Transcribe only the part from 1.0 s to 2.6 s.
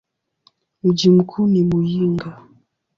mkuu ni Muyinga.